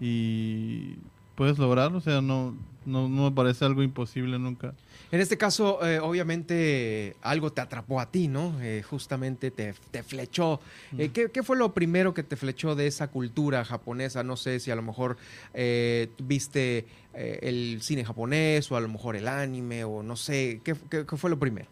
y 0.00 0.96
puedes 1.36 1.58
lograrlo, 1.58 1.98
o 1.98 2.00
sea, 2.00 2.20
no, 2.20 2.54
no, 2.88 3.08
no 3.08 3.24
me 3.24 3.30
parece 3.30 3.64
algo 3.64 3.82
imposible 3.82 4.38
nunca. 4.38 4.74
En 5.12 5.20
este 5.20 5.38
caso, 5.38 5.84
eh, 5.86 6.00
obviamente, 6.00 7.16
algo 7.22 7.52
te 7.52 7.60
atrapó 7.60 8.00
a 8.00 8.10
ti, 8.10 8.28
¿no? 8.28 8.54
Eh, 8.60 8.82
justamente 8.82 9.50
te, 9.50 9.74
te 9.90 10.02
flechó. 10.02 10.60
Eh, 10.98 11.10
¿qué, 11.12 11.30
qué 11.30 11.42
fue 11.42 11.56
lo 11.56 11.72
primero 11.72 12.12
que 12.14 12.22
te 12.22 12.36
flechó 12.36 12.74
de 12.74 12.86
esa 12.86 13.08
cultura 13.08 13.64
japonesa? 13.64 14.22
No 14.22 14.36
sé 14.36 14.60
si 14.60 14.70
a 14.70 14.76
lo 14.76 14.82
mejor 14.82 15.16
eh, 15.54 16.08
viste 16.22 16.86
el 17.14 17.78
cine 17.82 18.04
japonés 18.04 18.70
o 18.70 18.76
a 18.76 18.80
lo 18.80 18.88
mejor 18.88 19.16
el 19.16 19.28
anime 19.28 19.84
o 19.84 20.02
no 20.02 20.14
sé. 20.16 20.60
¿Qué, 20.64 20.74
qué- 20.90 21.04
qué 21.06 21.16
fue 21.16 21.30
lo 21.30 21.38
primero? 21.38 21.66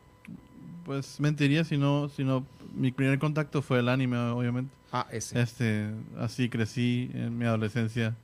pues 0.85 1.18
mentiría 1.18 1.64
si 1.64 1.76
no, 1.76 2.08
si 2.08 2.23
no, 2.23 2.46
mi 2.73 2.92
primer 2.92 3.18
contacto 3.18 3.61
fue 3.61 3.80
el 3.80 3.88
anime, 3.88 4.16
obviamente. 4.18 4.73
Ah, 4.92 5.04
ese. 5.11 5.40
Este, 5.40 5.90
así 6.18 6.49
crecí 6.49 7.11
en 7.12 7.37
mi 7.37 7.44
adolescencia. 7.44 8.14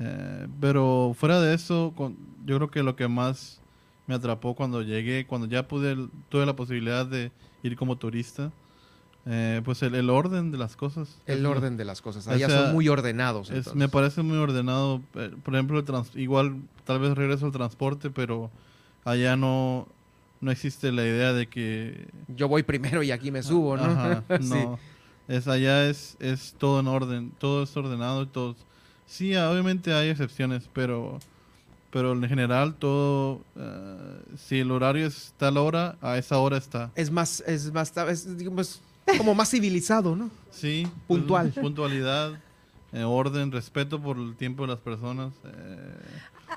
Eh, 0.00 0.48
pero 0.60 1.12
fuera 1.16 1.40
de 1.40 1.54
eso, 1.54 1.92
con- 1.96 2.16
yo 2.46 2.56
creo 2.56 2.70
que 2.70 2.82
lo 2.82 2.96
que 2.96 3.06
más 3.08 3.60
me 4.06 4.14
atrapó 4.14 4.54
cuando 4.54 4.82
llegué, 4.82 5.26
cuando 5.26 5.46
ya 5.46 5.68
pude, 5.68 6.08
tuve 6.30 6.46
la 6.46 6.56
posibilidad 6.56 7.04
de 7.06 7.30
ir 7.62 7.76
como 7.76 7.96
turista, 7.96 8.50
eh, 9.26 9.60
pues 9.64 9.82
el, 9.82 9.94
el 9.94 10.08
orden 10.08 10.50
de 10.50 10.58
las 10.58 10.74
cosas. 10.76 11.18
El 11.26 11.44
orden 11.44 11.76
de 11.76 11.84
las 11.84 12.00
cosas. 12.00 12.26
o 12.26 12.30
Allá 12.30 12.48
sea, 12.48 12.62
son 12.64 12.72
muy 12.72 12.88
ordenados. 12.88 13.50
es- 13.50 13.74
me 13.74 13.88
parece 13.88 14.22
muy 14.22 14.38
ordenado. 14.38 15.02
eh, 15.14 15.30
Por 15.44 15.54
ejemplo, 15.54 15.78
el 15.78 15.84
trans- 15.84 16.16
igual 16.16 16.56
tal 16.84 16.98
vez 17.00 17.14
regreso 17.14 17.46
al 17.46 17.52
transporte, 17.52 18.08
pero 18.10 18.50
allá 19.04 19.36
no, 19.36 19.86
no 20.40 20.50
existe 20.50 20.90
la 20.92 21.02
idea 21.04 21.34
de 21.34 21.46
que 21.46 22.08
Yo 22.28 22.48
voy 22.48 22.62
primero 22.62 23.02
y 23.02 23.10
aquí 23.10 23.30
me 23.30 23.42
subo, 23.42 23.76
¿no? 23.76 23.84
Ajá, 23.84 24.24
Sí. 24.40 24.48
no. 24.48 24.78
Es 25.28 25.46
allá 25.46 25.86
es, 25.88 26.16
es 26.18 26.54
todo 26.58 26.80
en 26.80 26.88
orden, 26.88 27.30
todo 27.38 27.62
es 27.62 27.76
ordenado 27.76 28.22
y 28.22 28.26
todo. 28.26 28.56
Sí, 29.10 29.34
obviamente 29.34 29.92
hay 29.92 30.08
excepciones, 30.08 30.68
pero 30.72 31.18
pero 31.90 32.12
en 32.12 32.22
general 32.28 32.74
todo 32.76 33.40
eh, 33.56 34.20
si 34.38 34.60
el 34.60 34.70
horario 34.70 35.04
es 35.08 35.34
tal 35.36 35.56
hora, 35.56 35.96
a 36.00 36.16
esa 36.16 36.38
hora 36.38 36.56
está. 36.56 36.92
Es 36.94 37.10
más, 37.10 37.42
es 37.44 37.72
más, 37.72 37.92
es, 37.96 38.38
digamos, 38.38 38.80
como 39.18 39.34
más 39.34 39.50
civilizado, 39.50 40.14
¿no? 40.14 40.30
Sí, 40.52 40.86
Puntual. 41.08 41.50
pues, 41.50 41.60
puntualidad, 41.64 42.38
eh, 42.92 43.02
orden, 43.02 43.50
respeto 43.50 44.00
por 44.00 44.16
el 44.18 44.36
tiempo 44.36 44.62
de 44.62 44.68
las 44.68 44.78
personas. 44.78 45.32
eh, 45.44 45.96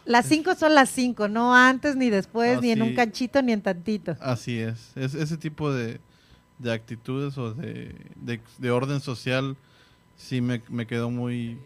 Las 0.05 0.27
cinco 0.27 0.53
son 0.53 0.75
las 0.75 0.91
cinco, 0.91 1.27
no 1.27 1.55
antes 1.55 1.95
ni 1.95 2.11
después, 2.11 2.59
Ah, 2.59 2.61
ni 2.61 2.69
en 2.69 2.83
un 2.83 2.89
sí. 2.89 2.95
cachito 2.95 3.41
ni 3.41 3.53
en 3.53 3.61
tantito. 3.63 4.15
así 4.19 4.59
es. 4.59 4.91
es 4.95 5.15
ese 5.15 5.37
tipo 5.37 5.73
de, 5.73 5.99
de 6.59 6.71
actitudes 6.71 7.35
o 7.39 7.55
de, 7.55 7.95
de, 8.17 8.39
de 8.59 8.69
orden 8.71 8.99
social 9.01 9.57
sí 10.15 10.41
me, 10.41 10.61
me 10.69 10.85
quedó 10.85 11.09
muy 11.09 11.57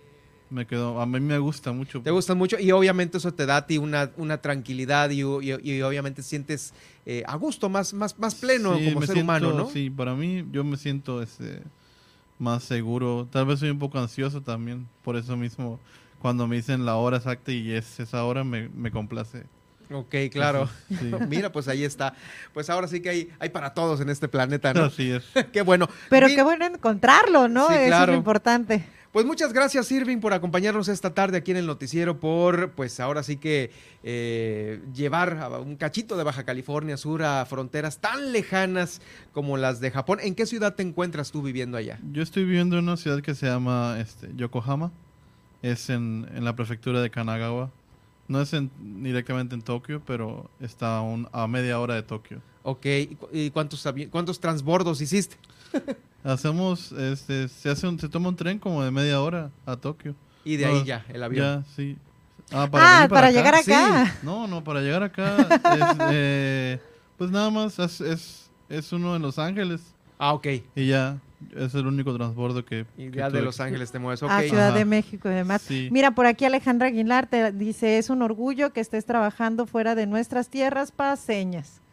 me 0.50 0.66
quedó 0.66 1.02
a 1.02 1.06
mí 1.06 1.20
me 1.20 1.38
gusta 1.40 1.72
mucho 1.72 2.02
Te 2.02 2.12
gustan 2.12 2.38
mucho 2.38 2.58
y 2.60 2.72
obviamente 2.72 3.18
eso 3.18 3.34
te 3.34 3.46
da 3.46 3.58
a 3.58 3.66
ti 3.68 3.78
una, 3.78 4.12
una 4.18 4.38
tranquilidad 4.42 5.10
y, 5.10 5.22
y- 5.22 5.60
y 5.72 5.82
obviamente 5.82 6.24
sientes 6.24 6.74
eh, 7.06 7.24
a 7.28 7.36
gusto, 7.36 7.70
más, 7.70 7.94
más, 7.94 8.18
más 8.20 8.36
pleno 8.36 8.78
Sí, 8.78 8.86
como 8.94 9.02
ser 9.02 9.16
siento- 9.16 9.24
humano, 9.24 9.54
¿no? 9.54 9.70
Sí, 9.70 9.90
para 9.90 10.14
mí 10.16 10.46
yo 10.52 10.64
me 10.64 10.78
siento 10.78 11.22
este, 11.22 11.62
más 12.40 12.64
seguro. 12.64 13.28
Tal 13.32 13.46
vez 13.46 13.60
soy 13.60 13.70
un 13.70 13.80
poco 13.80 13.98
ansioso 14.00 14.42
también. 14.42 14.88
Por 15.04 15.16
eso 15.16 15.36
mismo, 15.38 15.80
cuando 16.22 16.48
me 16.48 16.56
dicen 16.58 16.86
la 16.86 16.96
hora 16.96 17.18
exacta 17.18 17.52
y 17.52 17.72
es 17.72 18.00
esa 18.00 18.24
hora, 18.26 18.44
me, 18.44 18.70
me 18.70 18.92
complace. 18.92 19.44
Ok, 19.90 20.14
claro. 20.32 20.70
Sí. 20.90 21.12
Mira, 21.30 21.50
pues 21.52 21.68
ahí 21.70 21.84
está. 21.86 22.14
Pues 22.54 22.70
ahora 22.70 22.88
sí 22.90 23.00
que 23.02 23.10
hay, 23.10 23.30
hay 23.40 23.50
para 23.50 23.74
todos 23.74 24.02
en 24.02 24.10
este 24.10 24.28
planeta, 24.28 24.74
¿no? 24.74 24.84
Así 24.86 25.10
es. 25.12 25.24
qué 25.54 25.62
bueno. 25.62 25.88
Pero 26.10 26.28
qué 26.28 26.44
bueno 26.44 26.66
encontrarlo, 26.66 27.48
¿no? 27.48 27.68
Sí, 27.70 27.74
Eso 27.76 28.02
es 28.04 28.08
lo 28.10 28.14
importante. 28.16 28.86
Pues 29.18 29.26
muchas 29.26 29.52
gracias, 29.52 29.92
Irving, 29.92 30.20
por 30.20 30.32
acompañarnos 30.36 30.90
esta 30.90 31.12
tarde 31.16 31.38
aquí 31.40 31.50
en 31.50 31.58
el 31.58 31.66
noticiero, 31.66 32.20
por, 32.20 32.74
pues 32.74 33.00
ahora 33.00 33.24
sí 33.24 33.38
que 33.38 33.72
eh, 34.04 34.80
llevar 34.94 35.40
a 35.40 35.50
un 35.58 35.76
cachito 35.76 36.16
de 36.18 36.24
Baja 36.24 36.44
California 36.44 36.98
Sur 36.98 37.24
a 37.24 37.44
fronteras 37.48 37.98
tan 37.98 38.32
lejanas 38.32 39.02
como 39.32 39.58
las 39.58 39.80
de 39.80 39.90
Japón. 39.90 40.20
¿En 40.22 40.36
qué 40.36 40.46
ciudad 40.46 40.76
te 40.76 40.84
encuentras 40.84 41.32
tú 41.32 41.42
viviendo 41.42 41.78
allá? 41.78 42.00
Yo 42.12 42.22
estoy 42.22 42.44
viviendo 42.46 42.78
en 42.78 42.84
una 42.84 42.96
ciudad 42.96 43.24
que 43.24 43.34
se 43.34 43.48
llama 43.48 43.98
este, 44.00 44.30
Yokohama. 44.36 44.92
Es 45.64 45.90
en, 45.90 46.30
en 46.36 46.46
la 46.46 46.56
prefectura 46.56 47.02
de 47.02 47.10
Kanagawa. 47.10 47.72
No 48.28 48.40
es 48.40 48.54
en- 48.54 48.70
directamente 49.02 49.56
en 49.56 49.64
Tokio, 49.64 50.00
pero 50.06 50.48
está 50.60 50.98
a, 50.98 51.02
un- 51.02 51.28
a 51.32 51.48
media 51.48 51.80
hora 51.80 51.96
de 51.96 52.04
Tokio. 52.04 52.40
Ok, 52.62 52.86
¿y 52.86 53.08
cu- 53.16 53.30
¿y 53.34 53.50
cuántos, 53.50 53.84
cuántos 54.12 54.40
transbordos 54.40 55.02
hiciste? 55.02 55.38
Hacemos, 56.24 56.92
este, 56.92 57.48
se 57.48 57.70
hace 57.70 57.88
un, 57.88 58.00
se 58.00 58.10
toma 58.10 58.30
un 58.30 58.36
tren 58.36 58.60
como 58.60 58.84
de 58.84 58.92
media 58.92 59.22
hora 59.22 59.50
a 59.66 59.76
Tokio. 59.78 60.16
Y 60.44 60.58
de 60.58 60.66
No, 60.66 60.72
ahí 60.74 60.84
ya, 60.84 61.06
el 61.10 61.24
avión. 61.24 61.64
Ya, 61.64 61.76
sí. 61.76 61.98
Ah, 62.52 62.64
ah, 62.64 62.70
para, 62.72 63.04
acá. 63.04 63.32
llegar 63.32 63.56
Sí. 63.64 63.72
acá. 63.74 64.16
No, 64.24 64.48
no, 64.48 64.64
para 64.64 64.82
llegar 64.82 65.04
acá 65.04 65.36
es, 65.38 65.98
eh, 66.12 66.80
pues 67.18 67.30
nada 67.32 67.50
más 67.50 67.78
es, 67.80 68.02
es, 68.02 68.50
es 68.70 68.92
uno 68.94 69.16
en 69.16 69.22
Los 69.22 69.38
Ángeles 69.40 69.82
Ah, 70.18 70.34
ok. 70.34 70.48
y 70.76 70.88
ya 70.88 71.18
es 71.56 71.76
el 71.76 71.86
único 71.86 72.16
transbordo 72.16 72.66
que... 72.66 72.86
Y 72.98 73.10
que 73.12 73.18
ya 73.20 73.30
de 73.30 73.42
Los 73.42 73.60
Ángeles 73.60 73.92
te 73.92 74.00
mueves. 74.00 74.24
Ok. 74.24 74.32
A 74.32 74.42
Ciudad 74.42 74.70
Ajá. 74.70 74.78
de 74.78 74.86
México 74.86 75.30
y 75.30 75.34
demás. 75.34 75.62
Sí. 75.62 75.90
Mira, 75.92 76.12
por 76.12 76.26
aquí 76.26 76.46
Alejandra 76.46 76.88
Aguilar 76.88 77.28
te 77.28 77.52
dice, 77.52 77.98
es 77.98 78.10
un 78.10 78.22
orgullo 78.22 78.74
que 78.74 78.80
estés 78.80 79.06
trabajando 79.06 79.66
fuera 79.68 79.94
de 79.96 80.08
nuestras 80.08 80.50
tierras 80.50 80.92
paseñas. 80.92 81.74
Pues 81.74 81.87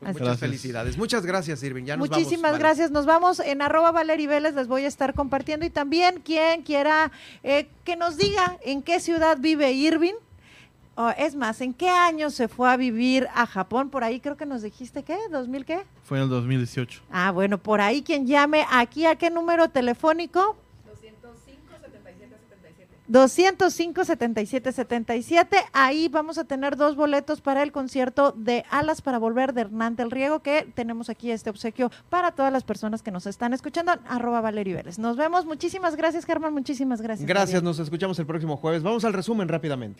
muchas 0.00 0.16
Gracias. 0.16 0.40
felicidades. 0.40 0.96
Muchas 0.98 1.26
gracias, 1.26 1.62
Irving. 1.62 1.84
Ya 1.84 1.96
nos 1.96 2.08
vamos, 2.08 2.22
Muchísimas 2.24 2.52
vale. 2.52 2.62
gracias. 2.62 2.90
Nos 2.90 3.06
vamos 3.06 3.40
en 3.40 3.62
arroba 3.62 3.92
Valery 3.92 4.26
Vélez, 4.26 4.54
les 4.54 4.66
voy 4.68 4.84
a 4.84 4.88
estar 4.88 5.14
compartiendo. 5.14 5.66
Y 5.66 5.70
también 5.70 6.20
quien 6.24 6.62
quiera 6.62 7.12
eh, 7.42 7.68
que 7.84 7.96
nos 7.96 8.16
diga 8.16 8.58
en 8.62 8.82
qué 8.82 9.00
ciudad 9.00 9.38
vive 9.38 9.72
Irving. 9.72 10.14
O, 10.96 11.08
es 11.10 11.34
más, 11.34 11.60
¿en 11.60 11.72
qué 11.72 11.88
año 11.88 12.30
se 12.30 12.48
fue 12.48 12.68
a 12.70 12.76
vivir 12.76 13.28
a 13.34 13.46
Japón? 13.46 13.90
Por 13.90 14.04
ahí 14.04 14.20
creo 14.20 14.36
que 14.36 14.44
nos 14.44 14.62
dijiste, 14.62 15.02
¿qué? 15.02 15.16
¿2000 15.30 15.64
qué? 15.64 15.80
Fue 16.04 16.18
en 16.18 16.24
el 16.24 16.30
2018. 16.30 17.02
Ah, 17.10 17.30
bueno, 17.30 17.58
por 17.58 17.80
ahí 17.80 18.02
quien 18.02 18.26
llame 18.26 18.66
aquí, 18.70 19.06
¿a 19.06 19.16
qué 19.16 19.30
número 19.30 19.68
telefónico? 19.70 20.56
205 23.10 24.04
77 24.04 24.70
77. 24.70 25.56
Ahí 25.72 26.06
vamos 26.06 26.38
a 26.38 26.44
tener 26.44 26.76
dos 26.76 26.94
boletos 26.94 27.40
para 27.40 27.64
el 27.64 27.72
concierto 27.72 28.32
de 28.36 28.64
Alas 28.70 29.02
para 29.02 29.18
Volver 29.18 29.52
de 29.52 29.62
Hernán 29.62 29.96
del 29.96 30.12
Riego, 30.12 30.40
que 30.40 30.68
tenemos 30.76 31.10
aquí 31.10 31.32
este 31.32 31.50
obsequio 31.50 31.90
para 32.08 32.30
todas 32.30 32.52
las 32.52 32.62
personas 32.62 33.02
que 33.02 33.10
nos 33.10 33.26
están 33.26 33.52
escuchando. 33.52 33.92
Arroba 34.06 34.40
Valerio 34.40 34.76
Vélez. 34.76 35.00
Nos 35.00 35.16
vemos. 35.16 35.44
Muchísimas 35.44 35.96
gracias, 35.96 36.24
Germán. 36.24 36.54
Muchísimas 36.54 37.00
gracias. 37.00 37.26
Gracias, 37.28 37.64
nos 37.64 37.80
escuchamos 37.80 38.16
el 38.20 38.26
próximo 38.26 38.56
jueves. 38.56 38.84
Vamos 38.84 39.04
al 39.04 39.12
resumen 39.12 39.48
rápidamente. 39.48 39.88